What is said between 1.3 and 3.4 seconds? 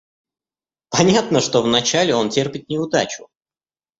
что вначале он терпит неудачу.